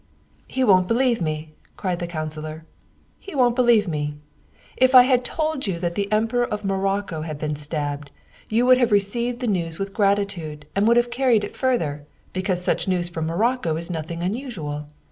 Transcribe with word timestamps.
"He 0.47 0.63
won't 0.63 0.87
believe 0.87 1.21
me!" 1.21 1.53
cried 1.77 1.99
the 1.99 2.07
councilor." 2.07 2.65
He 3.19 3.35
won't 3.35 3.55
believe 3.55 3.87
me! 3.87 4.15
If 4.75 4.95
I 4.95 5.03
had 5.03 5.23
told 5.23 5.67
you 5.67 5.77
that 5.79 5.93
the 5.93 6.11
Emperor 6.11 6.43
of 6.45 6.65
Morocco 6.65 7.21
had 7.21 7.37
been 7.37 7.55
stabbed, 7.55 8.09
you 8.49 8.65
would 8.65 8.79
have 8.79 8.91
received 8.91 9.41
the 9.41 9.45
news 9.47 9.77
with 9.77 9.93
gratitude 9.93 10.65
and 10.75 10.87
would 10.87 10.97
have 10.97 11.11
carried 11.11 11.43
it 11.43 11.55
further, 11.55 12.07
because 12.33 12.63
such 12.63 12.87
news 12.87 13.09
from 13.09 13.27
Morocco 13.27 13.75
is 13.77 13.91
nothing 13.91 14.23
unusual. 14.23 14.87